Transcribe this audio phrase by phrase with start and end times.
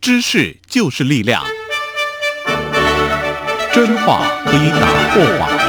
[0.00, 1.44] 知识就是力量，
[3.70, 5.50] 真话可以打破谎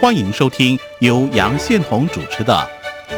[0.00, 2.68] 欢迎收听由杨宪宏主持的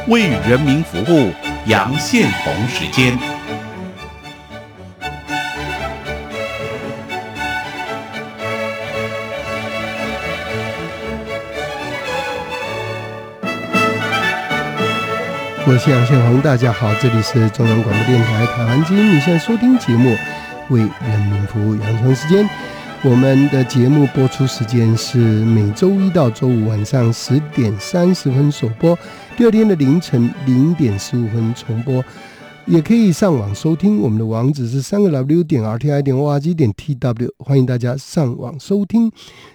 [0.11, 1.31] 《为人民服务》
[1.65, 3.38] 杨宪宏时间。
[15.71, 20.09] 我是杨宪宏，大家好，这里是中央广播电台台湾之音，你现在收听节目
[20.71, 22.49] 《为人民服务》杨晨时间。
[23.03, 28.99] 我们的节目播出时间是每周一到周五晚上十点三十分首播，
[29.37, 32.03] 第二天的凌晨零点十五分重播。
[32.69, 39.11] 也可以上网收听，我们的网址是三个 W 点 R T I 点 O R G 点 T W，欢迎大家上网收听。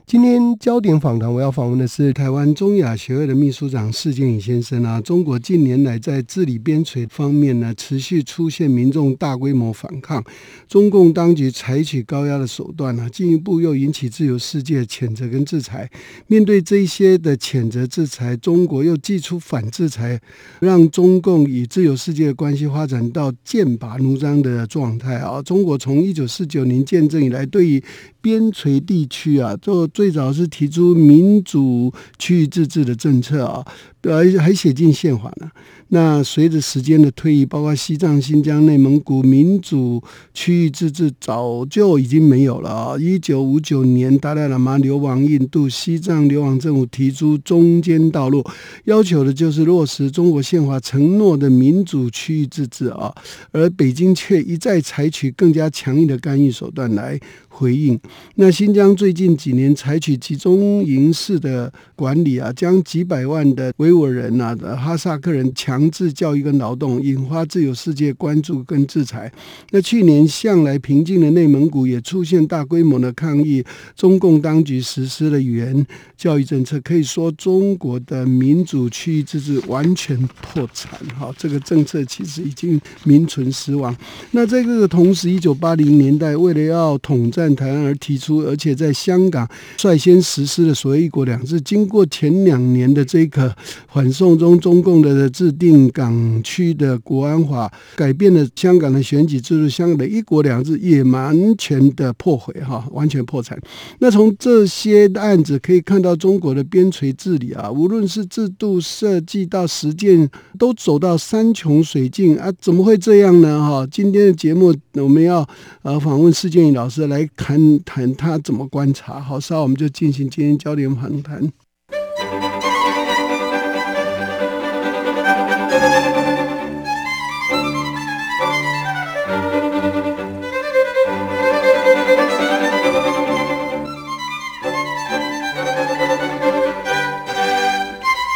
[0.08, 5.00] 今天焦点访谈，我要访问的是台湾中亚协会的秘书长释建宇先生啊。
[5.00, 10.24] 中国近年来在治理边陲方面呢，持续出现民众大规模反抗，
[10.68, 15.88] 中共当局采取高压的手段呢，进一步又引起自由世界谴责跟制裁。
[16.26, 20.20] 面对这些的谴责制裁，中国又祭出反制裁，
[20.60, 25.42] 让中共与自由世界的关系发展到剑拔弩张的状态啊。
[25.42, 27.84] 中国从一九四九年建政以来，对于
[28.24, 33.66] 边陲地区啊，做最早是提出民主区域自治的政策啊，
[34.04, 35.52] 呃，还写进宪法呢。
[35.90, 40.02] 那随着时间的推移，包括西藏、新疆、内蒙古民主
[40.34, 42.98] 区域自治早就已经没有了啊。
[42.98, 48.44] 一九五九年，达赖喇嘛流亡印度，西藏流亡政府提出中间道路，
[48.86, 53.14] 要求的就是落实中国宪法承诺的民主区域自治啊。
[53.52, 57.20] 而北京却一再采取更加强硬的干预手段来
[57.54, 57.98] 回应。
[58.36, 65.84] 那新疆最近几年采取集中营式的管理啊，将几百万的维吾尔人呐、哈萨克人强。
[65.94, 69.32] 制教育跟劳动引发自由世界关注跟制裁。
[69.70, 73.64] 那去年向来平静的内蒙古也出现大规模的抗议，
[73.96, 75.86] 中共当局实施了语言
[76.18, 81.00] 教育政策，可以说中国的民主区域自治完全破产。
[81.20, 83.96] 哈，这个政策其实已经名存实亡。
[84.32, 93.56] 那在这个同时，一九八零年代为了要统战台湾而提出，而且在香港率先实施的所谓“一国两制”，经过前两年的这个
[93.92, 95.64] 反送中，中共的制定。
[95.94, 103.58] 港区的国安法改变了香港的选举制度，香港的一国两制也完全的破毁哈，完全破产。
[104.00, 112.52] 那从这些案子可以看到，中国的边陲治理啊，无论是制度设计到实践，都走到山穷水尽啊！
[112.60, 113.60] 怎么会这样呢？
[113.60, 115.48] 哈，今天的节目我们要
[115.82, 119.20] 呃访问施建宇老师来谈谈他怎么观察。
[119.20, 121.52] 好，稍后我们就进行今天焦点访谈。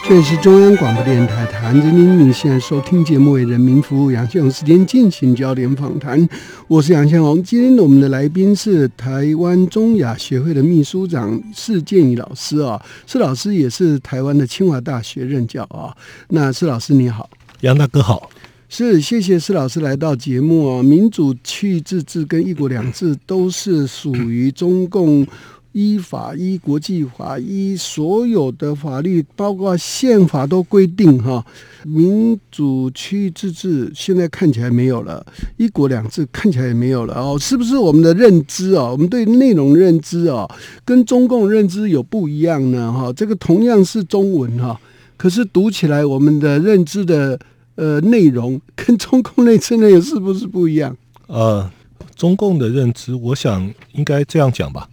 [0.08, 6.26] 这里是中央广播电台台湾之音，你现在收听节目为人民服务，杨宪宏时间进行焦点访谈。
[6.70, 15.94] 我是杨宪宏，今天我们的来宾是台湾中亚协会的秘书长释建宇老师啊，施老师也是台湾的清华大学任教啊。
[16.30, 17.30] 那施老师你好，
[17.60, 18.30] 杨大哥好，
[18.70, 20.82] 是谢谢施老师来到节目啊。
[20.82, 25.28] 民主区域自治跟一国两制都是属于中共。
[25.78, 31.46] 依法、依国际法、依所有的法律，包括宪法都规定哈，
[31.86, 35.24] 民主区域自治现在看起来没有了，
[35.58, 38.86] 一国两制看起来也没有了哦，是不是我们的认知啊？
[38.92, 40.50] 我们对内容认知啊，
[40.84, 42.92] 跟中共认知有不一样呢？
[42.92, 44.82] 哈，这个同样是中文哈，
[45.16, 47.40] 可是读起来我们的认知的
[47.76, 50.98] 呃内容跟中共内知内容是不是不一样？
[51.28, 51.70] 呃，
[52.16, 54.90] 中共的认知，我想应该这样讲吧。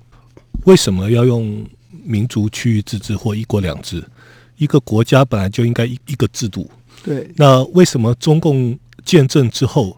[0.65, 1.67] 为什么要用
[2.03, 4.05] 民族区域自治或一国两制？
[4.57, 6.71] 一个国家本来就应该一一个制度。
[7.03, 7.31] 对。
[7.37, 9.97] 那为什么中共建政之后，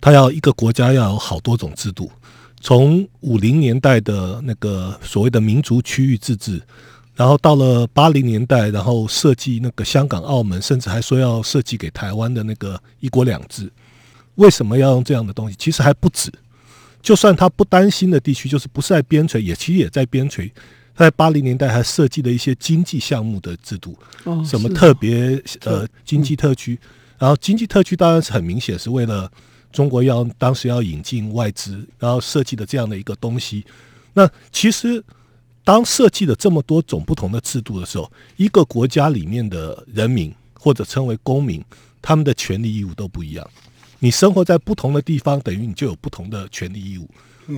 [0.00, 2.10] 他要一个国家要有好多种制度？
[2.60, 6.60] 从五零年代的那个所谓的民族区域自治，
[7.14, 13.70] 然后到了八零年代，然后设计那个香港、澳门，甚至还说要设计给台湾的那个一国两制。
[14.34, 15.56] 为什么要用这样的东西？
[15.58, 16.32] 其实还不止。
[17.02, 20.50] 就算他不担心的地区，就是不是在边陲，也其实也在边陲。
[20.94, 23.96] 在八零年代还设计了一些经济项目的制度，
[24.44, 26.76] 什么特别呃经济特区。
[27.16, 29.30] 然后经济特区当然是很明显是为了
[29.72, 33.64] 中国要当时要引进外资，然后设计的这样的一个东西。
[34.12, 35.00] 那其实
[35.62, 41.64] 当设计了这么多种不同的制度的时候，一个国家里面的人民或者称为公民，
[42.02, 43.48] 他们的权利义务都不一样。
[43.98, 47.08] 你生活在不同的地方，等于你就有不同的权利义务。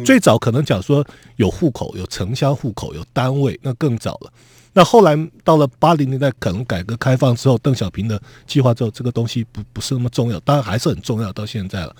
[0.04, 1.04] 最早可能讲说
[1.36, 4.32] 有户口、有城乡户口、有单位，那更早了。
[4.72, 11.96] 那后来到了八零年代，可能改革开放之后，邓小平的计划之后，这个东西不不是那么重要，当然还是很重要，到现在了。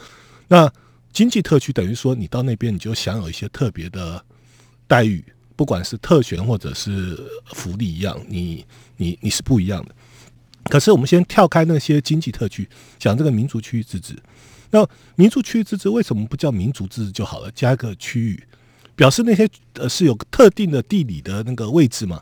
[0.47, 0.73] 那
[1.13, 4.25] 经济特区等于说，你到那边你就享有一些特别的
[4.87, 5.25] 待遇，
[5.57, 8.65] 不管是特权或者是福利一样，你
[8.97, 9.95] 你你是不一样的。
[10.65, 12.69] 可是我们先跳开那些经济特区，
[12.99, 14.15] 讲这个民族区域自治。
[14.71, 14.87] 那
[15.17, 17.51] 民族区域自治为什么不叫民族自治就好了？
[17.53, 18.45] 加一个区域，
[18.95, 22.21] 表示那些呃是有特定的地理的那个位置嘛？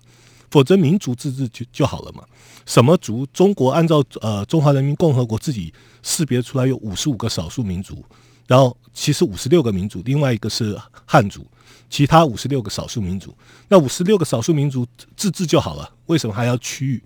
[0.50, 2.24] 否则民族自治就就好了嘛？
[2.64, 3.26] 什么族？
[3.34, 8.02] 中国按照呃中华人民共和国自己识别出来有五十五个少数民族，
[8.46, 10.74] 然后其实五十六个民族，另外一个是
[11.04, 11.46] 汉族，
[11.90, 13.36] 其他五十六个少数民族。
[13.68, 17.02] 那五十六个少数民族自治就好了，为什么还要区域？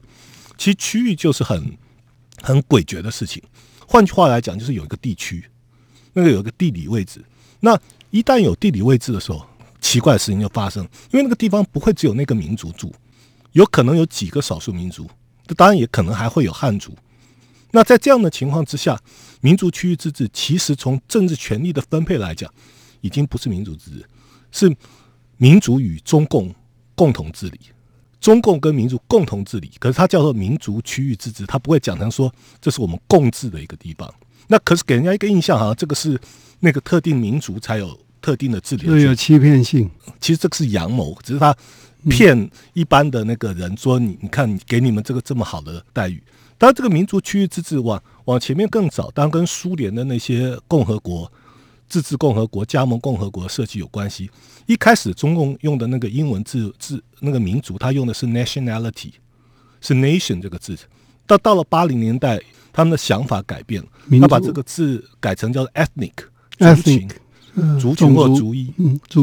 [0.57, 1.77] 其实区域就是很
[2.41, 3.43] 很诡谲的事情。
[3.87, 5.45] 换句话来讲，就是有一个地区，
[6.13, 7.25] 那个有一个地理位置。
[7.61, 7.79] 那
[8.11, 9.47] 一旦有地理位置的时候，
[9.81, 12.93] 奇怪的事情就发生，因为那个地方不会只有那个民族住。
[13.53, 15.07] 有可能有几个少数民族，
[15.57, 16.97] 当然也可能还会有汉族。
[17.71, 18.99] 那在这样的情况之下，
[19.41, 22.51] 民族区域自治其实从政治权力的分配来讲，
[23.03, 24.09] 已经不是民族自治，
[24.53, 24.77] 是
[25.37, 26.55] 民族与中共
[26.95, 27.61] 共同治理。
[28.23, 34.11] 中共跟民族共同治理，可是它叫做民族区域自治，它不会讲成说这是我们共治的一个地方。
[34.49, 36.19] 那可是给人家一个印象，好像这个是
[36.61, 39.91] 那个特定民族才有特定的治理，有欺骗性。
[40.21, 41.55] 其实这个是阳谋，只是他。
[42.11, 46.21] 骗一般的那个人说你你看给你们这个这么好的待遇，
[46.59, 51.31] 当然这个民族区域自治往往前面更早，当然跟苏联的那些共和国、
[51.93, 54.31] 自治共和国、加盟共和国设计有关系。
[54.65, 59.13] 一开始中共用的那个英文字字那个民族，他用的是 nationality，
[59.83, 60.75] 是 nation 这个字。
[61.27, 62.41] 到到了八零年代，
[62.73, 63.89] 他们的想法改变了，
[64.23, 66.13] 他把这个字改成叫 ethnic
[66.57, 67.09] 族群，
[67.79, 68.73] 族群或族裔，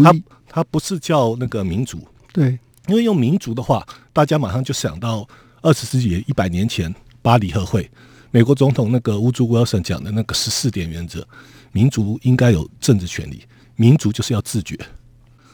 [0.04, 0.14] 他
[0.48, 1.98] 他不是叫那个民族，
[2.32, 2.60] 对。
[2.88, 3.84] 因为用民族的话，
[4.14, 5.28] 大家马上就想到
[5.62, 6.94] 二十世纪一百年前
[7.24, 7.90] 巴黎和会，
[8.30, 11.28] 美国总统那个乌朱威尔森讲的那个十四点原则：
[11.72, 13.44] 民族应该有政治权利，
[13.76, 14.78] 民族就是要自觉。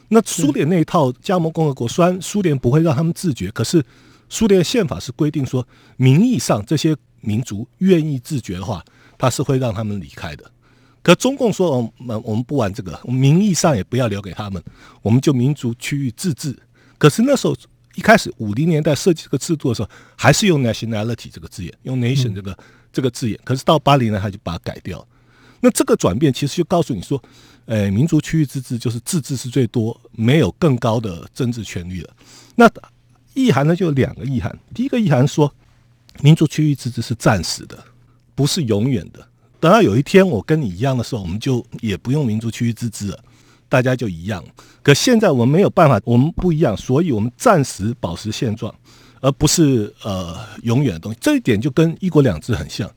[0.07, 3.83] 那苏联那一套加盟共和国，虽然苏联不会让他们自觉，可是
[4.29, 5.67] 苏联宪法是规定说，
[5.97, 8.85] 名义上这些民族愿意自觉的话，
[9.17, 10.51] 他是会让他们离开的。
[11.01, 14.63] 可中共说：“我们我们不玩这个，名义上也不要留给他们，
[15.03, 16.57] 我们就民族区域自治。”
[16.97, 17.55] 可是那时候
[17.95, 22.57] 一开始五零年代设计这个制度的时候，还是用 nationality 这个字眼，用 nation 这个
[22.91, 23.39] 这个字眼。
[23.43, 25.07] 可是到八零年他就把它改掉。
[25.65, 27.19] 那这个转变其实就告诉你说，
[27.65, 32.09] 呃，民族区域自治就是自治是最多，没有更高的政治权利了。
[32.53, 32.69] 那
[33.33, 34.55] 意涵呢就有两个意涵。
[34.75, 35.51] 第一个意涵说，
[36.21, 37.83] 民族区域自治是暂时的，
[38.35, 39.27] 不是永远的。
[39.59, 43.19] 等到有一天我跟你一样的时候，我们就也不用民族区域自治了。
[43.67, 44.45] 大家就一样，
[44.83, 48.71] 可现在我们没有办法，我们不一样，所以我们暂时保持现状，
[49.19, 51.17] 而不是呃永远的东西。
[51.19, 52.87] 这一点就跟一国两制很像。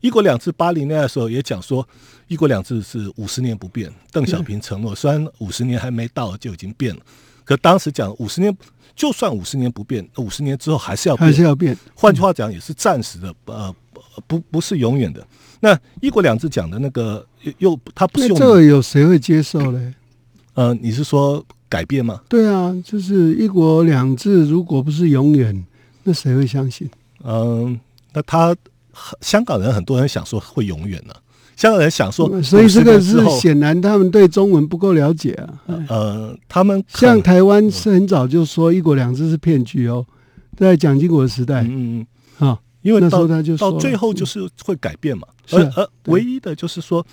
[0.00, 1.86] 一国两制八零年代的时候也讲说，
[2.26, 3.92] 一国两制是五十年不变。
[4.10, 7.00] 邓小平承诺，虽然五十年还没到就已经变了，
[7.44, 8.56] 可当时讲五十年，
[8.96, 11.76] 就算五十年不变，五十年之后还是要还是要变。
[11.94, 13.74] 换句话讲，也是暂时的，呃，
[14.26, 15.26] 不不是永远的。
[15.60, 17.26] 那一国两制讲的那个
[17.58, 19.92] 又他不是用这个有谁会接受嘞？
[20.54, 22.22] 呃，你是说改变吗？
[22.28, 25.64] 对啊，就是一国两制，如果不是永远，
[26.04, 26.88] 那谁会相信？
[27.22, 27.78] 嗯，
[28.14, 28.56] 那他
[29.20, 31.14] 香港人很多人想说会永远呢。
[31.56, 35.84] 香港人想说，所以这个是显然他们对中文不够了解啊。
[35.88, 40.06] 呃，他们像台湾是很早就说一国两制是骗局哦，
[40.56, 42.06] 在蒋经国时代，嗯
[42.38, 45.28] 嗯啊，因为那时候他就到最后就是会改变嘛。
[45.50, 47.06] 而而唯一的就是说，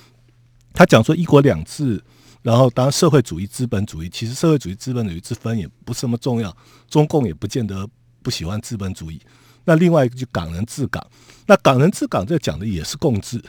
[0.74, 2.02] 他讲说一国两制。
[2.44, 6.56] 然后，当然，社会主义、资本主义，其实社会主义、资本主义之分也不是那么重要。
[6.88, 7.86] 中共也不见得
[8.22, 9.20] 不喜欢资本主义。
[9.68, 11.06] 那另外一个就港人治港，
[11.46, 13.44] 那港人治港这讲的也是共治。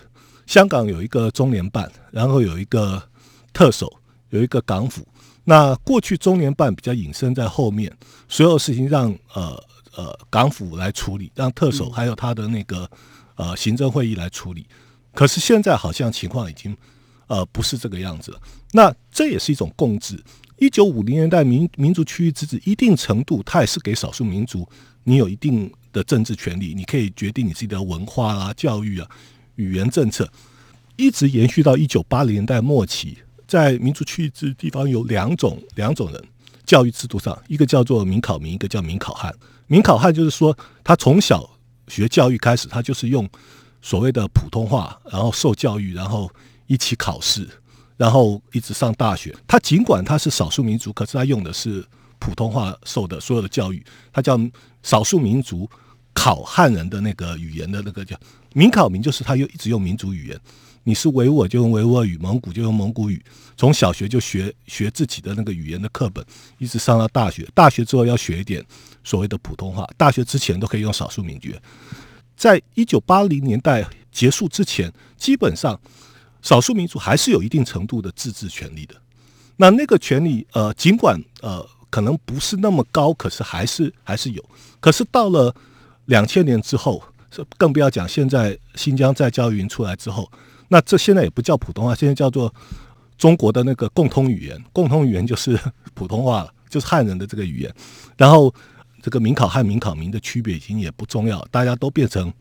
[0.47, 3.01] 香港有一个中联办，然后有一个
[3.53, 3.91] 特首，
[4.31, 5.07] 有一个港府。
[5.45, 7.97] 那过去中联办比较隐身在后面，
[8.29, 9.63] 所有事情让呃
[9.95, 12.91] 呃港府来处理，让特首还有他的那个
[13.37, 14.67] 呃行政会议来处理。
[15.15, 16.77] 可是现在好像情况已经。
[17.29, 18.41] 呃，不是这个样子了。
[18.73, 20.19] 那这也是一种共治。
[20.59, 24.69] 一九五零年代民民族区域自治，一定程度它也是给少数民族，
[25.05, 29.09] 你有一定的政治权利，你可以决定你自己的文化啊、教育啊、
[29.55, 30.29] 语言政策，
[30.97, 33.19] 一直延续到一九八零年代末期。
[33.47, 36.23] 在民族区域自治地方有两种两种人，
[36.67, 39.35] 教育制度上，一个叫做民考民，一个叫民考汉。
[39.69, 41.49] 民考汉就是说，他从小
[41.87, 43.27] 学教育开始，他就是用
[43.81, 46.31] 所谓的普通话，然后受教育，然后
[46.67, 47.49] 一起考试，
[47.99, 49.37] 然后一直上大学。
[49.47, 51.85] 他尽管他是少数民族，可是他用的是
[52.19, 54.40] 普通话受的所有的教育，他叫
[54.83, 55.69] 少数民族
[56.14, 58.19] 考汉人的那个语言的那个叫
[58.55, 60.40] 民考民，就是他又一直用民族语言。
[60.85, 63.23] 你是维吾尔就用维吾尔语，蒙古就用蒙古语，
[63.59, 66.25] 从小学就学学自己的那个语言的课本，
[66.57, 67.47] 一直上到大学。
[67.55, 68.64] 大学之后要学一点
[69.05, 71.50] 所谓的普通话，大学之前都可以用少数民族。
[72.37, 75.78] 在一九八零年代结束之前，基本上
[76.42, 78.95] 少数民族还是有一定程度的自治权利的。
[79.57, 84.45] 那那个权利，呃，尽管呃可能不是那么高，可是还是还是有。
[84.78, 85.54] 可是到了
[86.07, 87.02] 两千年之后，
[87.57, 90.30] 更不要讲现在新疆在教育营出来之后。
[90.68, 92.54] 那这现在也不叫普通话，现在叫做
[93.16, 94.62] 中国的那个共通语言。
[94.73, 95.59] 共通语言就是
[95.95, 97.75] 普通话了，就是汉人的这个语言。
[98.16, 98.54] 然后
[99.02, 102.33] 这个民考汉、民考民的区别已经也不重要，大家都变成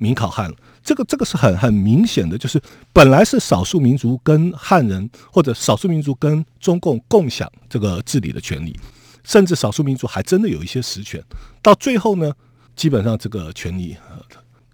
[0.00, 0.56] 民考汉了。
[0.82, 2.60] 这个这个是很很明显的，就是
[2.92, 8.76] 本来是少数民族跟汉人或者少数民族跟中共共享这个治理的权利，
[9.22, 11.22] 甚至少数民族还真的有一些实权。
[11.62, 12.32] 到最后呢，
[12.74, 13.96] 基本上这个权利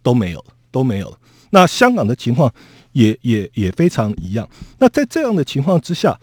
[0.02, 1.18] 都没有了，都没有了。
[1.50, 2.50] 那香港的情况。
[2.96, 4.48] 也也也非常一样。
[4.78, 6.18] 那在这样的情况之下，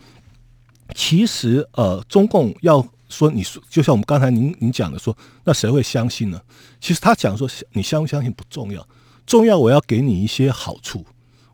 [0.95, 2.83] 其实呃，中共要
[3.13, 6.41] 说你说，就像我们刚才您您讲的说，那谁会相信呢？
[6.82, 8.88] 其实他讲说，你相不相信不重要，
[9.25, 11.05] 重要我要给你一些好处，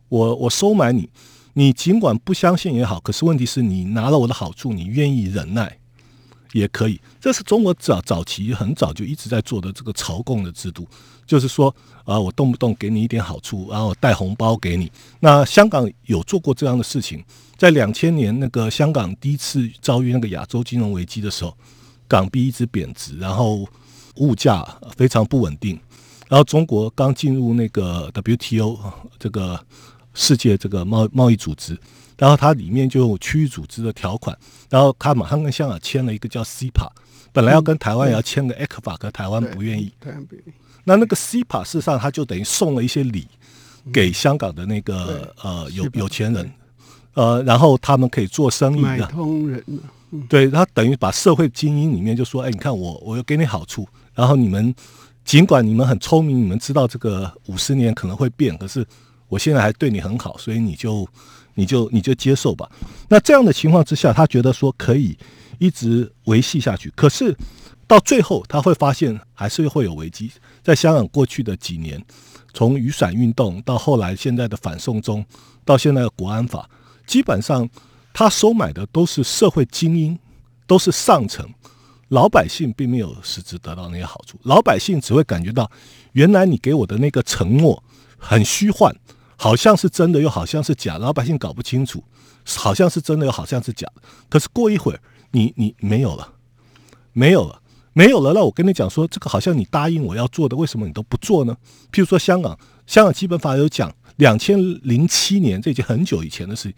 [0.08, 1.10] 我我收买你，
[1.52, 5.79] 你尽管不相信也好，可是问题是你拿了我的好处，你愿意忍耐
[6.52, 7.00] 也可以。
[7.20, 10.86] 这是中国早早期很早就一直在做的这个朝贡的制度。
[11.26, 11.72] 就是说
[12.04, 14.90] 啊，我动不动给你一点好处，然后带红包给你。
[15.20, 17.24] 那香港有做过这样的事情，
[17.56, 21.56] 在两千年那个香港第一次遭遇那个亚洲金融危机的时候，
[22.08, 23.64] 港币一直贬值，然后
[24.16, 24.66] 物价
[24.96, 25.78] 非常不稳定。
[26.28, 28.76] 然后中国刚进入那个 WTO
[29.16, 29.64] 这个
[30.14, 31.78] 世界这个贸贸易组织，
[32.20, 34.36] 然后它里面就有区域组织的条款，
[34.68, 36.86] 然后他马上跟香港签了一个叫 CPA，
[37.32, 39.90] 本来要跟台湾也要签个 ECFA，可台湾不愿意。
[40.84, 43.26] 那那个 CPA 事实上，他就等于送了一些礼
[43.90, 46.52] 给香港的那个呃有有钱人，
[47.14, 49.06] 呃，然后他们可以做生意的。
[49.06, 49.64] 通人，
[50.28, 54.74] 对他等于把社会精英里面就说，哎，你看我，我又给你好处，然后你们
[55.24, 58.86] 尽管你们很聪明，你们知道这个五十年可能会变，可是
[59.28, 61.08] 我现在还对你很好，所以你就
[61.54, 62.70] 你就你就接受吧。
[63.08, 65.16] 那这样的情况之下，他觉得说可以
[65.58, 67.36] 一直维系下去，可是。
[67.86, 70.30] 到最后，他会发现还是会有危机。
[70.62, 72.00] 在香港过去的几年，
[72.54, 75.26] 从雨伞运动到后来现在的反送中，
[75.64, 76.70] 到现在的国安法，
[77.04, 77.68] 基本上
[78.12, 80.16] 他收买的都是社会精英，
[80.68, 81.44] 都是上层，
[82.10, 84.38] 老百姓并没有实质得到那些好处。
[84.44, 85.68] 老百姓只会感觉到，
[86.12, 87.82] 原来你给我的那个承诺
[88.16, 88.94] 很虚幻，
[89.42, 90.98] 好像是真的，又好像是假。
[90.98, 92.04] 老百姓搞不清楚，
[92.58, 94.02] 好像是真的，又好像是假的。
[94.28, 96.34] 可是过一会儿，你你没有了，
[97.14, 97.62] 没有了。
[97.94, 101.56] 没有了，那我跟你讲说，这个好像你答应我要做的，为什么你都不做呢？
[101.90, 102.56] 譬如说香港，
[102.86, 106.74] 香港基本法有讲，两千零七年，这已经很久以前的事情。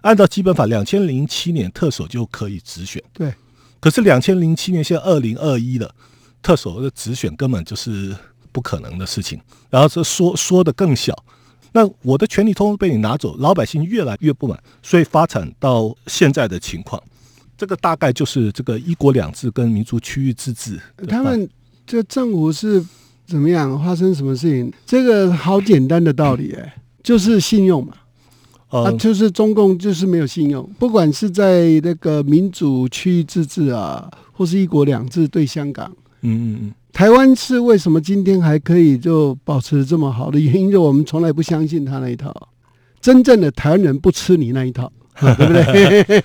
[0.00, 3.02] 按照基本法，两千零七年特首就可以直选。
[3.12, 3.34] 对。
[3.78, 5.94] 可是两千零七年现在二零二一了，
[6.40, 8.16] 特首的直选根本就是
[8.50, 9.38] 不可能的事情。
[9.68, 11.14] 然后这说说的更小，
[11.72, 17.02] 那我的权利通通被你拿走，老百姓越来越不满，所以发展到现在的情况。
[17.56, 20.80] 这个大概就是这个一国两制跟民族区域自治。
[21.08, 21.48] 他们
[21.86, 22.84] 这政府是
[23.26, 24.72] 怎么样发生什么事情？
[24.84, 27.94] 这个好简单的道理哎，就是信用嘛。
[28.68, 35.94] 啊，就是中共就是没有信用，不管是在那个民主区域自治啊，或是一国两制对香港。
[36.22, 36.74] 嗯嗯嗯。
[36.92, 40.70] 台湾是为什么今天还可以就保持这么好的原因？
[40.70, 42.34] 就我们从来不相信他那一套，
[43.00, 44.92] 真正的台湾人不吃你那一套。
[45.20, 46.24] 对不对？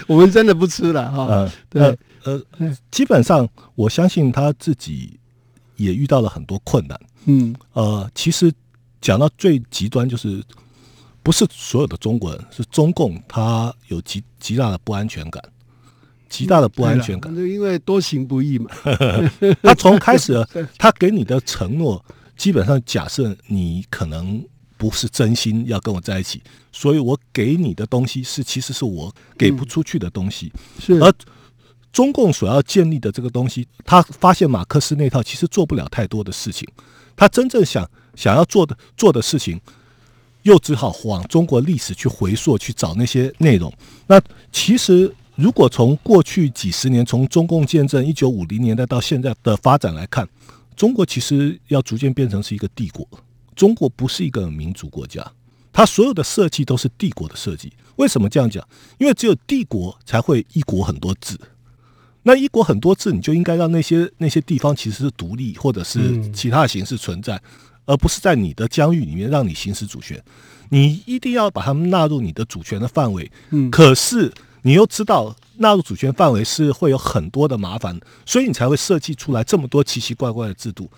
[0.08, 1.46] 我们真的不吃了哈。
[1.68, 2.42] 对，呃，
[2.90, 5.20] 基本上我相信他自己
[5.76, 6.98] 也遇到了很多困难。
[7.26, 8.50] 嗯，呃，其实
[8.98, 10.42] 讲到最极端，就是
[11.22, 15.42] 不是所有的中国人，是中共，他有极极大的不安全感，
[16.28, 18.70] 极大的不安全感，就因为多行不义嘛。
[19.62, 20.46] 他从开始
[20.78, 22.04] 他给你的承诺，
[22.36, 24.44] 基本上假设你可能。
[24.80, 30.52] 不是真心要跟我在一起，所以我给你的东西是其实是我给不出去的东西。
[30.78, 31.12] 是而
[31.92, 36.64] 中共所要建立的这个东西，他发现马克思那套其实做不了太多的事情。
[37.16, 39.60] 他真正想想要做的做的事情，
[40.42, 43.72] 又只好往中国历史去回溯去找那些内容。
[44.06, 50.28] 那其实如果从过去几十年，从中共建政一九五零年代到现在的发展来看，
[50.74, 53.06] 中国其实要逐渐变成是一个帝国。
[53.54, 55.24] 中国不是一个民族国家，
[55.72, 57.72] 它所有的设计都是帝国的设计。
[57.94, 58.66] 为什么这样讲？
[58.98, 61.38] 因为只有帝国才会一国很多制。
[62.24, 67.40] 那一国很多制，你就应该让那些那些地方其实是独立，或者是其他的形式存在，
[67.86, 70.20] 而不是在你的疆域里面让你行使主权。
[70.70, 73.30] 你一定要把他们纳入你的主权的范围。
[73.50, 80.88] 嗯可是你又知道纳入主权范围是会有很多的麻烦，所以你才会设计出来这么多奇奇怪怪的制度。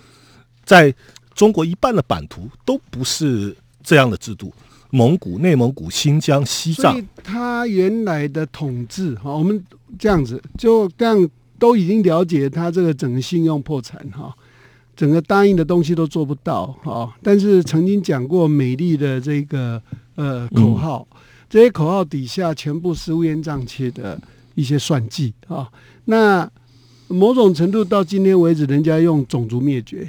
[0.65, 0.95] 在
[1.35, 4.53] 中国一半的版图都不是这样的制度，
[4.91, 9.65] 蒙古、内蒙古、新疆、西藏所以，他原来的统治哈，我们
[9.99, 14.35] 这样子就这样都已经了解他这个整个信用破产哈，
[14.95, 17.13] 整个答应的东西都做不到哈。
[17.23, 19.81] 但是曾经讲过美丽的这个
[20.17, 21.07] 呃口号，
[21.51, 24.19] 这些口号底下全部是乌烟瘴气的
[24.55, 25.69] 一些算计啊。
[26.05, 26.49] 那
[27.09, 30.09] 某种程度到今天为止，人家用种族灭绝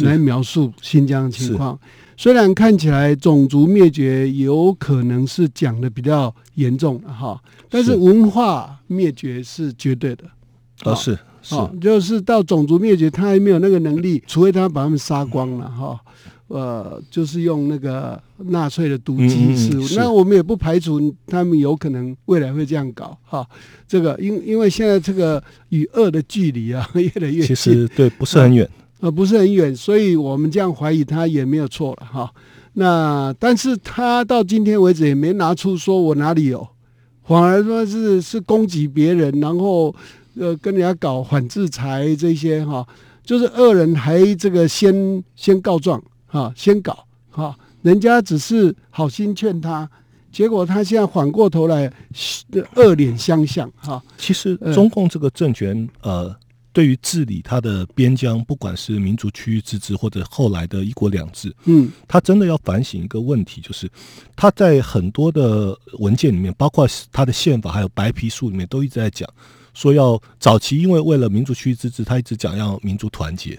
[0.00, 1.78] 来描述新疆的情况。
[2.16, 10.24] 虽然看起来种族灭绝有可能是讲的比较严重了哈，但是是文化灭绝是绝对的。
[10.90, 16.00] 啊是是哦，就是到种族灭绝，他还没有那个能力，除非他把他们杀光了哈。
[16.54, 23.44] 呃，就是用那个纳粹的毒鸡嗯嗯事物，是那我们也不排除他们有可能未来会这样搞哈。
[23.88, 28.70] 这个因因为现在这个与恶的距离啊 越来越近，其实对不是很远。
[29.00, 32.30] 呃，不是很远，所以我们这样怀疑他也没有错了哈。
[32.74, 36.64] 那但是他到今天为止也没拿出说我哪里有，
[37.24, 39.92] 反而说是是攻击别人，然后
[40.38, 42.86] 呃跟人家搞反制裁这些哈，
[43.24, 46.00] 就是恶人还这个先先告状
[46.34, 49.88] 哈，先搞哈，人家只是好心劝他，
[50.32, 51.88] 结果他现在反过头来
[52.74, 54.02] 恶脸相向哈。
[54.18, 56.34] 其实嗯中共这个政权，呃，
[56.72, 63.88] 对于治理它的边疆，不管是民族区域自治，或者后来的一国两制，嗯他真的要反省一个问题，就是
[64.34, 69.28] 他在很多的文件里面，包括他的宪法还有白皮书里面，都一直在讲
[69.72, 73.56] 说要早期因为为了民族区域自治，他一直讲要民族团结。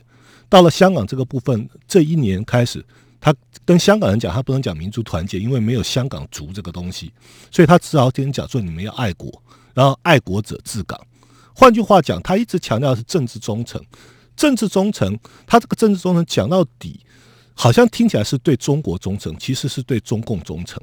[0.49, 2.85] 到了香港这个部分，这一年开始，
[3.19, 3.33] 他
[3.65, 7.11] 跟香港人讲，他不能讲民族团结，因为没有香港族这个东西，
[7.51, 9.31] 所以他只好跟讲说你们要爱国，
[9.73, 10.99] 然后爱国者治港。
[11.53, 13.81] 换句话讲，他一直强调的是政治忠诚，
[14.35, 16.99] 政治忠诚，他这个政治忠诚讲到底，
[17.53, 20.81] 好像听起来是对中国忠诚，其实是对中共忠诚。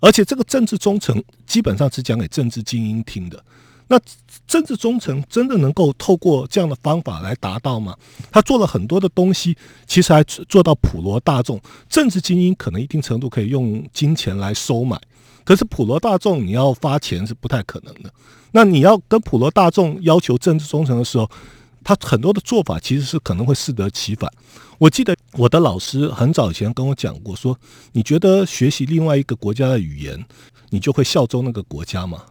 [0.00, 3.42] 而且这个政治忠诚基本上是讲给政治精英听的。
[3.88, 4.00] 那
[4.46, 7.94] 政治忠诚真的能够透过这样的方法来达到吗？
[8.32, 11.60] 他做了很多的东西，其实还做到普罗大众。
[11.88, 14.98] 政治精英可能一定程度可以用金钱来收买，
[15.44, 18.10] 可是普罗大众你要发钱是不太可能的。
[18.52, 21.30] 那你要跟普罗大众要求政治忠诚的时候，
[21.82, 24.30] 他很多的做法其实是可能会适得其反。
[24.78, 27.58] 我记得我的老师很早以前跟我讲过，说
[27.92, 30.24] 你觉得学习另外一个国家的语言，
[30.70, 32.22] 你就会效忠那个国家吗？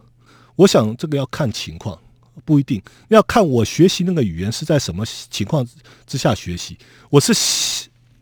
[0.56, 1.98] 我想这个要看情况，
[2.44, 5.66] 不一定要看我学习那个语言是在什么情况
[6.06, 6.78] 之下学习。
[7.10, 7.32] 我是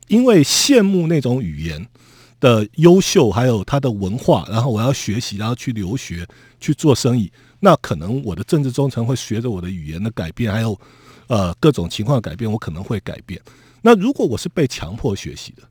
[0.08, 1.86] 因为羡慕那种语言
[2.40, 6.26] 的优秀，还有它的文化，然后我要学习，然后去留学
[6.60, 7.30] 去做生意。
[7.60, 10.78] 那可能我的政治忠诚会随着我的语言的改变，还有
[11.28, 13.40] 呃各种情况改变，我可能会改变。
[13.80, 15.62] 那如果我是被强迫学习的，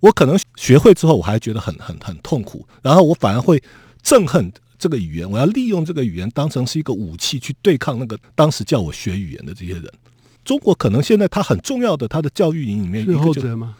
[0.00, 3.62] 我可能学会之后，我还觉得很很很痛苦，然后我反而会
[4.02, 4.52] 憎恨
[4.82, 9.84] 这个语言，我要利用这个语言当成是一个武器去对抗那个当时叫我学语言的这些人。
[10.44, 13.76] 中国可能现在它很重要的，它的教育营里面一是个就后者吗？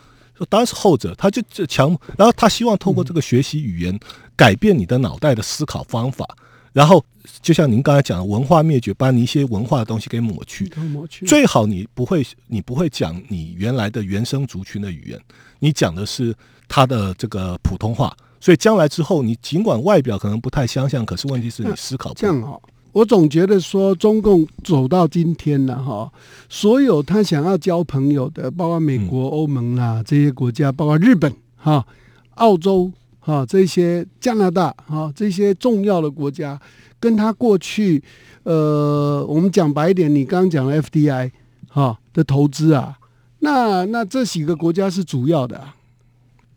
[0.48, 3.98] 当然是后者，他就就强，然后他希望透过这个学习语言，
[4.36, 6.24] 改变你的脑袋的思考方法，
[6.72, 7.04] 然后
[7.40, 10.68] 就像您刚才讲的，文化灭绝，把你一些文化的东西给抹去。
[10.92, 15.20] 抹去最好你不会，你不会讲你原来的原生族群的语言，
[15.58, 16.34] 你讲的是
[16.68, 18.16] 他的这个普通话。
[18.42, 26.10] 所以将来之后，你尽管外表可能不太相像，可是问题是你思考不这样哈、我总觉得说中共走到今天了哈，
[26.48, 31.86] 所有他想要交朋友的，包括美国、欧盟啦这些国家，包括日本哈、
[32.34, 36.60] 澳洲哈这些加拿大哈这些重要的国家，
[36.98, 38.02] 跟他过去
[38.42, 41.30] 呃，我们讲白一点，你刚刚讲的 FDI
[41.68, 42.98] 哈的投资啊，
[43.38, 45.76] 那那这几个国家是主要的、啊。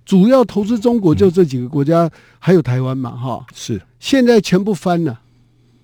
[0.06, 3.46] 主要投资中国就这几个国家，还有台湾嘛，哈。
[3.54, 5.20] 是现在全部翻了，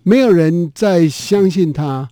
[0.03, 2.07] 没有人再相信他，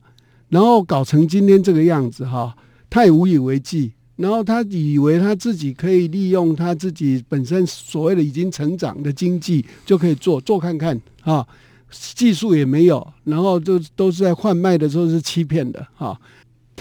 [0.49, 2.55] 然后搞成今天这个样子哈，
[2.89, 3.91] 他也无以为继。
[4.15, 11.47] 然后他以为他自己可以利用他自己本身所谓的已经成长的经济就可以做做看看啊。
[11.91, 16.19] 技术也没有，然后就都是在换卖的时候是欺骗的啊。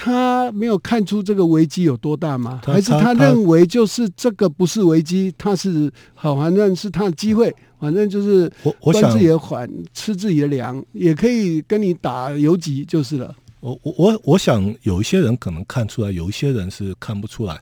[0.00, 2.60] 他没有看出这个危机有多大吗？
[2.64, 13.34] 还是他认为就是这个不是危机，他是好，反正是他的机会，反正就是我我想自己的缓，吃自己的粮，也可以跟你打游击就是了。
[13.58, 17.58] 我我我我想有一些人可能看出来，有一些人是看不出来。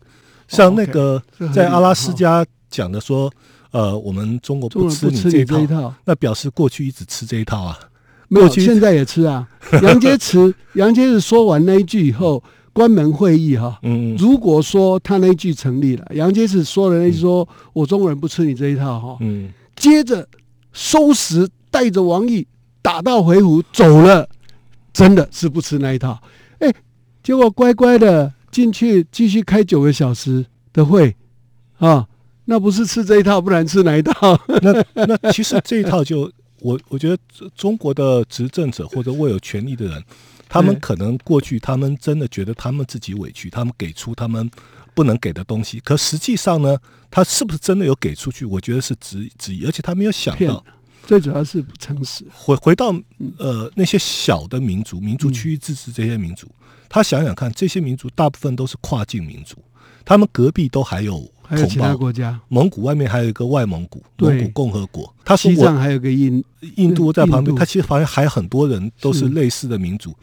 [0.46, 1.22] 像那个
[1.54, 3.32] 在阿拉斯加讲的说，
[3.70, 7.78] 呃，我们中国不吃你这一，套，那表示过去一直吃这一套啊。
[8.28, 9.46] 没有，过去现在也吃啊。
[9.82, 13.78] 杨洁篪，杨洁篪说完那一句以后，关门会议哈。
[13.82, 20.28] 嗯如果说他那一句成立了，杨洁篪说的那句说“我中国人不吃你这一套”哈，嗯，接着
[20.72, 22.46] 收拾，带着王毅
[22.82, 24.28] 打道回府走了，
[24.92, 26.20] 真的是不吃那一套。
[26.58, 26.72] 哎，
[27.22, 31.16] 结果乖乖的进去继续开九个小时的会
[31.78, 32.06] 啊，
[32.44, 34.38] 那不是吃这一套，不然吃哪一套？
[34.62, 37.18] 那那其实这一套就我我觉得
[37.54, 40.02] 中国的执政者或者握有权力的人，
[40.48, 44.50] 他们可能过去他们真的觉得他们自己委屈，他们给出他们
[44.94, 46.78] 不能给的东西，可实际上呢，
[47.10, 48.44] 他是不是真的有给出去？
[48.44, 50.64] 我觉得是质质疑，而且他没有想到。
[51.06, 52.24] 最主要是不诚实。
[52.32, 52.92] 回回到
[53.38, 56.48] 呃那些小的民族、民族嗯区域自治这些民族，
[56.88, 59.56] 他想想看，这些民族大部分都是跨境民族，
[60.04, 65.12] 他们隔壁都还有同还有其他，国家，蒙古外面还有一个外蒙古蒙古共和国。
[65.24, 66.44] 他说我西藏还有个印，
[66.76, 70.14] 印度在旁边，他其实旁边还有很多人都是是类似的民族。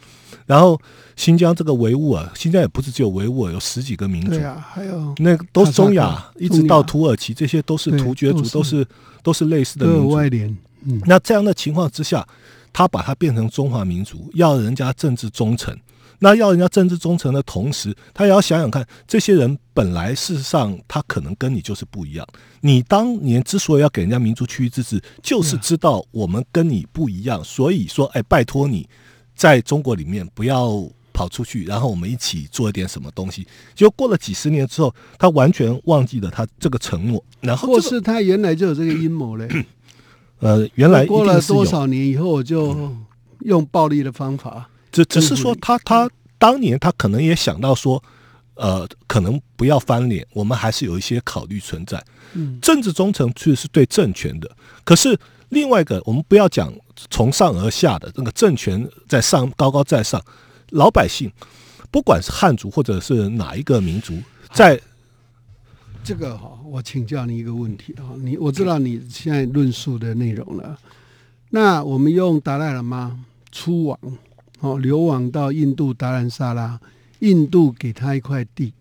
[0.45, 0.77] 然后
[1.15, 4.31] 新疆这个维吾尔，新疆也不是只有维吾尔，有十几个民族。
[4.31, 8.87] 对啊，还有那个都是中亚一直到土耳其，这些都是突厥族，都是都是
[9.23, 10.09] 都是类似的民族。
[10.09, 12.27] 外联，嗯，那这样的情况之下，
[12.73, 15.73] 他把它变成中华民族，要人家政治忠诚。
[16.23, 22.25] 那要人家政治忠诚的同时，他也要想想看，这些人本来事实上他可能跟你就是不一样。
[22.61, 28.87] 你当年之所以要给人家民族区域自治，就是知道我们跟你不一样，所以说，哎，拜托你
[29.35, 30.81] 在中国里面不要
[31.11, 33.45] 跑出去，然后我们一起做一点什么东西。
[33.75, 39.49] 结果过了几十年之后，他完全忘记了他这个承诺，然后或这个是他原来就有这个阴谋嘞。
[40.39, 41.65] 呃，原来过了多。
[41.65, 42.95] 少年以后，我就
[43.41, 48.01] 用暴力的方法，只只是说他他当年他可能也想到说，
[48.53, 52.01] 呃，可能不要翻脸，我们还是有一些考虑存在。
[52.33, 54.49] 嗯，政治忠诚确实是对政权的，
[54.83, 55.17] 可是
[55.49, 56.73] 另外一个，我们不要讲
[57.09, 60.23] 从上而下的那个政权在上高高在上，
[60.69, 61.31] 老百姓
[61.91, 64.17] 不管是汉族或者是哪一个民族，
[64.51, 64.79] 在
[66.03, 70.77] 这个哈，我请教你一个问题哈，你我知道你现在论述的内容了。
[71.49, 73.19] 那我们用达赖喇嘛
[73.51, 73.99] 出往
[74.63, 76.79] 哦，流亡到印度达兰萨拉，
[77.19, 78.73] 印度给他一块地，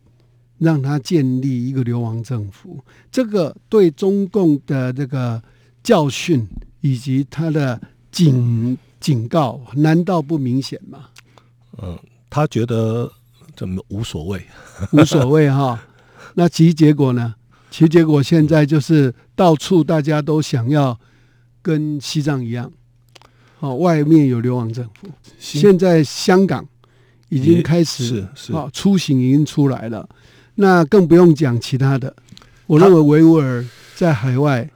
[0.58, 2.78] 让他建立一个流亡政府。
[3.10, 5.42] 这个对中共的这个
[5.82, 6.46] 教训
[6.80, 7.80] 以及他的
[8.12, 11.06] 警警告，难道不明显吗？
[11.78, 11.98] 嗯，
[12.30, 13.10] 他觉得
[13.56, 14.40] 怎么无所谓，
[14.94, 15.82] 无所谓哈。
[16.34, 17.34] 那其结果呢？
[17.72, 21.00] 其结果现在就是到处大家都想要
[21.60, 22.70] 跟西藏一样，
[23.62, 25.08] 哦，外面有流亡政府。
[25.38, 26.66] 现在香港
[27.28, 30.08] 已经开始是是哦，雏形已经出来了。
[30.56, 32.12] 那更不用讲其他的。
[32.66, 34.68] 我认为维吾尔在海外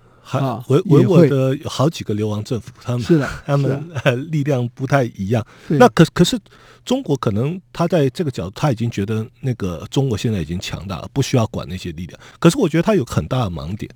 [0.69, 3.91] 维维吾尔的有好几个流亡政府，他们 是的，他们
[4.31, 5.45] 力量不太一样。
[5.67, 6.39] 那可可是
[6.85, 12.21] 中国可能他在这个角度，他已经觉得那个中国现在已经强大了，不需要管那些力量。
[12.39, 13.91] 可是我觉得他有很大的盲点，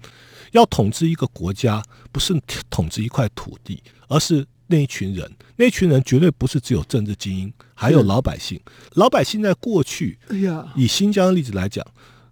[0.50, 2.34] 要统治一个国家，不是
[2.68, 5.30] 统治一块土地，而是那一群人。
[5.56, 8.58] 那一群人绝对不是只有政治精英，还有老百姓。
[8.94, 11.84] 老百姓在过去哎呀，以新疆的例子来讲，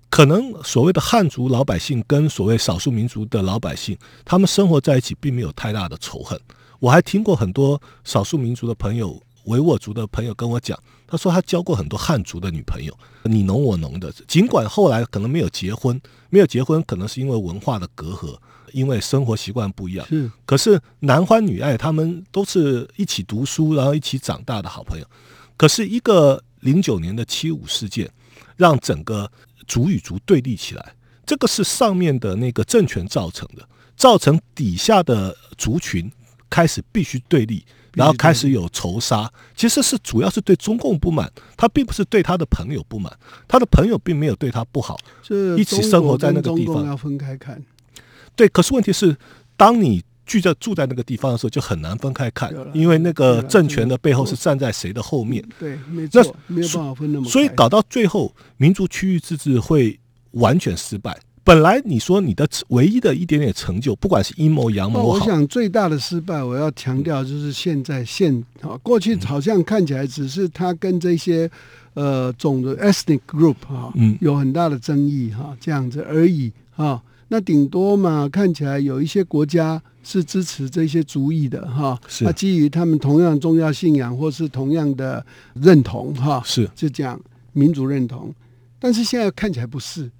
[0.09, 6.40] 可能所谓的汉族老百姓跟所谓少数民族的老百姓，他们生活在一起并没有太大的仇恨。
[6.79, 14.12] 我还听过很多少数民族的朋友、维吾尔族的朋友跟我讲，他说他交过很多汉族的女朋友，你侬我侬的。
[14.29, 18.38] 尽管后来可能没有结婚，没有结婚可能是因为文化的隔阂，
[18.73, 20.07] 因为生活习惯不一样。
[20.09, 25.07] 是可是男欢女爱，他们都是一起读书，然后一起长大的好朋友。
[25.57, 28.11] 可是一个零九年的七五事件，
[28.57, 29.31] 让整个
[29.67, 30.95] 族与族对立起来，
[31.27, 36.11] 这个是上面的那个政权造成的，造成底下的族群
[36.49, 39.31] 开始必须对立，然后开始有仇杀。
[39.57, 43.13] 其实是主要是对中共不满，他并不是对他的朋友不满，
[43.49, 44.97] 他的朋友并没有对他不好。
[45.23, 47.63] 这一起中生活在那个地方要分开看，
[48.38, 49.16] 对，可是问题是，
[49.57, 57.29] 当你聚在住在那个地方的时候，就很难分开看，因为那个政权的背后是站在谁的后面，对，没那错，没有办法分那么。
[57.29, 59.98] 所以搞到最后，民族区域自治会
[60.31, 61.18] 完全失败。
[61.42, 71.51] 本来你说你的唯一的一点点成就，不管是阴谋阳那谋好，我想最大的失败，我要强调就是现在现啊，过去好像看起来只是他跟这些
[71.94, 82.25] 呃种的 ethnic group 哈、嗯有很大的争议哈、这样子而已哈、那顶多嘛，看起来有一些国家是支持这些主义的哈，是。
[82.25, 86.69] 那基于他们同样宗教信仰或是同样的认同哈，是。
[86.75, 87.21] 就讲
[87.53, 88.35] 民族认同，
[88.79, 90.11] 但是现在看起来不是，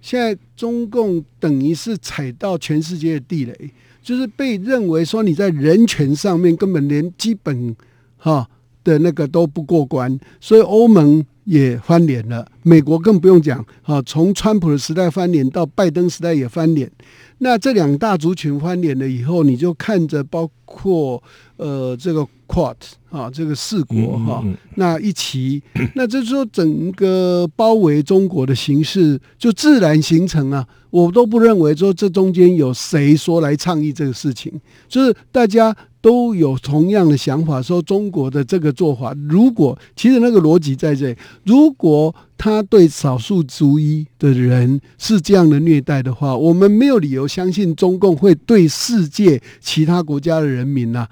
[0.00, 3.70] 现在中共等于是踩到全世界的地雷，
[4.02, 7.76] 就是被认为说你在人权上面根本连基本
[8.16, 8.48] 哈
[8.82, 16.90] 的那个都不过关，所以欧盟也翻脸了，美国更不用讲哈，从川普的时代翻脸到拜登时代也翻脸。
[17.38, 21.22] 那这两大族群翻脸了以后，你就看着包括
[21.56, 22.76] 呃这个 Quad
[23.10, 25.62] 啊这个四国哈、嗯嗯嗯那一起，
[25.94, 30.66] 那就是说整个包围中国的形势就自然形成啊。
[30.90, 34.52] 我都不认为说这中间有谁说来倡议这个事情，
[34.88, 51.08] 就是大家都有同样的想法，说中国的这个做法，如果其实那个逻辑在这里，如果他对少数族裔的人是这样的虐待的话，我们没有理由相信中共会对世界其他国家的人民呐、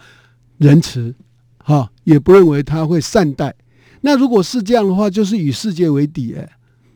[0.59, 1.15] 仁慈，
[1.57, 3.55] 哈、也不认为他会善待。
[4.03, 6.47] 那如果是这样的话，就是与世界为敌哎。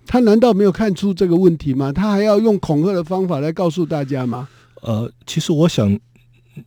[0.06, 1.90] 他难道没有看出这个问题吗？
[1.90, 4.46] 他还要用恐吓的方法来告诉大家吗？
[4.82, 5.98] 呃，其实我想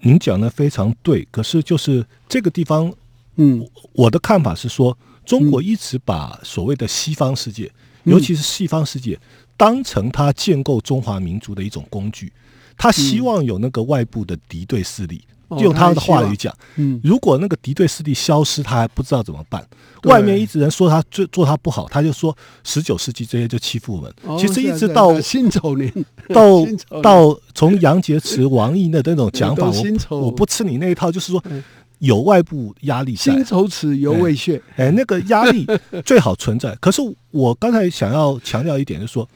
[0.02, 2.94] 您讲的非常对，可是就是这个地方，
[3.36, 7.72] 嗯我的看法是说，中国一直把所谓的西方世界，
[8.04, 9.20] 嗯尤其是西方世界，
[9.58, 12.32] 当成他建构中华民族的一种工具。
[12.78, 19.66] 他希望有那个外部的敌对势力，哦用他的话语讲，嗯，如果那个敌对势力消失，他还不知道怎么办。
[20.04, 24.14] 外面一直人说他做做他不好，他就说十九世纪这些就欺负我们。
[24.24, 25.92] 哦其实一直到辛丑年
[26.34, 26.66] 到
[27.02, 29.70] 到从杨洁篪、王毅的那种讲法，
[30.10, 31.62] 我我不吃你那一套，就是说嗯
[31.98, 33.44] 有外部压力在辛。
[33.44, 35.68] 丑耻犹未血，哎，那个压力
[36.06, 36.74] 最好存在。
[36.80, 39.28] 可是我刚才想要强调一点，就是说，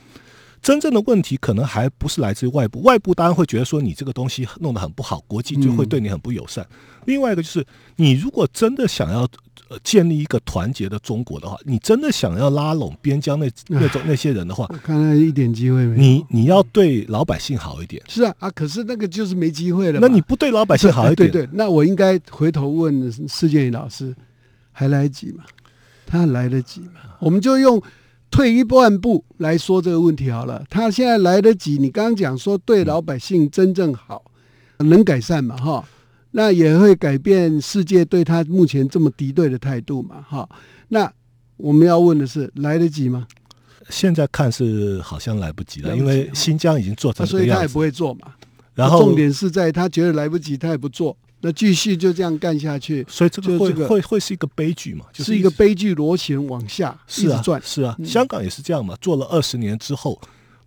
[0.63, 6.65] 真正的问题可能还不是来自于外部，外部当然会觉得说你这个东西弄得很不好，国际就会对你很不友善。
[7.05, 7.65] 另外一个就是，
[7.97, 9.27] 你如果真的想要
[9.67, 16.01] 呃建立一个团结的中国的话，你真的想要拉拢边疆那那种那些人的话，我看来一点机会没有。
[16.01, 18.01] 你你要对老百姓好一点。
[18.07, 19.99] 是啊啊，可是那个就是没机会了。
[19.99, 24.15] 那你不对老百姓好一点，对对，那我应该回头问施建宇老师，
[24.71, 25.43] 还来得及吗？
[26.05, 27.01] 他来得及吗？
[27.19, 27.81] 我们就用
[28.33, 30.65] 退一万步来说这个问题好了。
[30.67, 34.23] 他现在来得及，你刚刚讲说对老百姓真正好，
[34.79, 35.55] 能改善嘛？
[35.55, 35.87] 哈，
[36.31, 40.19] 那也会改变世界对他目前这么敌对的态度嘛？
[40.27, 40.49] 哈，
[40.87, 41.13] 那
[41.57, 43.27] 我们要问的是，来得及吗？
[43.89, 47.77] 现在看是好像来不及了，及因为新疆已经做啊成这所以他也不。
[47.77, 48.33] 会做嘛。
[48.73, 51.15] 然后重点是在他觉得来不及，他也不做，
[51.45, 55.05] 那继续就这样干下去，所以这个会就这个会会是一个悲剧嘛？
[55.11, 57.61] 就是一个悲剧螺旋往下一是啊直转。
[57.61, 60.17] 是啊，嗯香港也是这样嘛，做了二十年之后，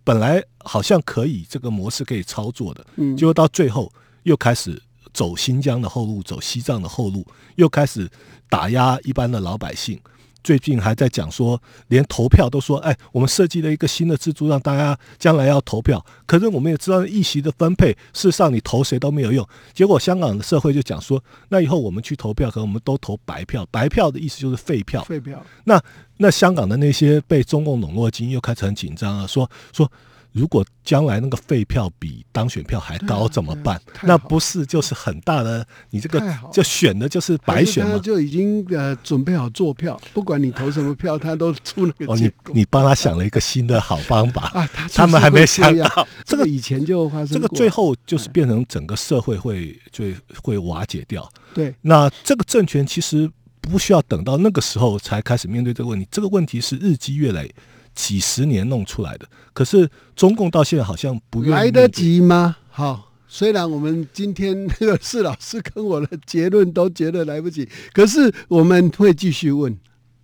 [0.03, 4.79] 本来好像可以这个模式可以操作的，嗯结果到最后又开始
[5.11, 8.07] 走新疆的后路，走西藏的后路，又开始
[8.47, 9.99] 打压一般的老百姓。
[10.47, 16.01] 最近还在讲说，连投票都说，哎，我们设计了一个新的制度，让大家将来要投票。
[16.25, 19.45] 可是我们也知道，议席的分配，事实上你投谁都没有用。
[19.73, 23.67] 结果香港的社会就讲说，那以后我们去投票，可能我们都投白票。
[23.69, 25.03] 白票的意思就是废票。
[25.03, 25.83] 废票，那
[26.15, 29.91] 那香港的那些被中共笼络精英又开始很紧张了，说说
[30.37, 33.81] 如果将来那个废票比当选票还高怎么办？
[34.03, 36.21] 那不是就是很大的你这个
[36.53, 37.99] 就选的就是白选吗？
[38.01, 42.31] 就已经呃准备好做票，不管你投什么票，他都出那个哦，你。
[42.53, 50.05] 你帮他想了一个新的好方法， 啊，他 他们还没想到到这个以前就发生这个最后就是变成整个社会会就
[50.43, 51.27] 会瓦解掉。
[51.53, 53.29] 对那这个政权其实
[53.61, 57.53] 不需要等到那个时候才开始面对这个问题，这个问题是日积月累。
[57.97, 62.57] 几十年弄出来的，可是中共到现在好像不愿意来得及吗？
[62.69, 69.75] 好，虽然我们今天那个是老师跟我的结论都觉得来不及，可是我们会继续问：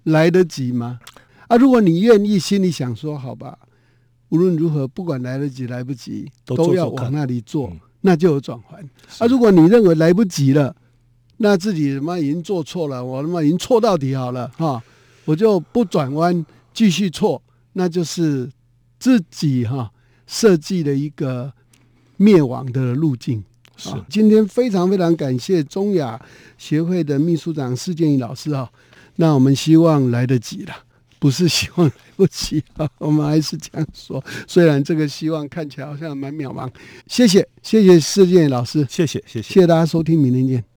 [0.03, 0.99] 来得及吗？
[1.47, 3.57] 啊，如果你愿意，心里想说好吧，
[4.29, 8.79] 无论如何，不管来得及来不及，都做都要往那里做，嗯那就有转换。
[9.17, 10.75] 啊，如果你认为来不及了，
[11.37, 14.83] 那自己他妈已经做错了，我他妈已经错到底好了哈，
[15.25, 17.41] 我就不转弯，继续错，
[17.73, 18.49] 那就是
[18.97, 19.91] 自己哈
[20.25, 21.53] 设计的一个
[22.17, 23.43] 灭亡的路径。
[23.75, 26.19] 是啊，今天非常非常感谢中亚
[26.57, 28.69] 协会的秘书长施建宇老师啊，
[29.15, 30.73] 那我们希望来得及了。
[31.19, 34.21] 不是希望来不及啊， 我们还是这样说。
[34.45, 36.69] 虽然这个希望看起来好像蛮渺茫。
[37.07, 39.53] 谢谢，谢谢世界老师，谢谢，谢谢。
[39.53, 40.63] 谢谢大家收听，明天见。